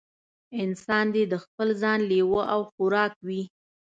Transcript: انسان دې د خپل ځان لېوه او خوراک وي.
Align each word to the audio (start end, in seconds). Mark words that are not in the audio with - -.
انسان 0.63 1.05
دې 1.15 1.23
د 1.31 1.33
خپل 1.43 1.67
ځان 1.81 1.99
لېوه 2.11 2.41
او 2.53 2.61
خوراک 2.71 3.13
وي. 3.27 3.41